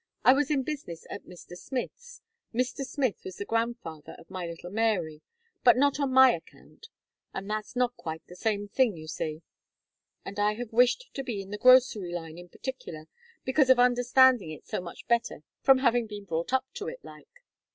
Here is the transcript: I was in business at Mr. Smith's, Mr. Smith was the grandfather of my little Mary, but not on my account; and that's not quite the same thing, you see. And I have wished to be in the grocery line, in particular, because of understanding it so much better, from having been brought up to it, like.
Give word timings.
I 0.23 0.33
was 0.33 0.49
in 0.49 0.63
business 0.63 1.05
at 1.11 1.25
Mr. 1.25 1.55
Smith's, 1.55 2.21
Mr. 2.51 2.77
Smith 2.83 3.23
was 3.23 3.35
the 3.37 3.45
grandfather 3.45 4.13
of 4.17 4.31
my 4.31 4.47
little 4.47 4.71
Mary, 4.71 5.21
but 5.63 5.77
not 5.77 5.99
on 5.99 6.11
my 6.11 6.33
account; 6.33 6.87
and 7.35 7.47
that's 7.47 7.75
not 7.75 7.95
quite 7.97 8.25
the 8.25 8.35
same 8.35 8.67
thing, 8.67 8.97
you 8.97 9.07
see. 9.07 9.43
And 10.25 10.39
I 10.39 10.55
have 10.55 10.73
wished 10.73 11.11
to 11.13 11.23
be 11.23 11.39
in 11.43 11.51
the 11.51 11.59
grocery 11.59 12.11
line, 12.11 12.39
in 12.39 12.49
particular, 12.49 13.05
because 13.45 13.69
of 13.69 13.77
understanding 13.77 14.49
it 14.49 14.65
so 14.65 14.81
much 14.81 15.07
better, 15.07 15.43
from 15.61 15.77
having 15.77 16.07
been 16.07 16.25
brought 16.25 16.51
up 16.51 16.65
to 16.77 16.87
it, 16.87 17.05
like. 17.05 17.43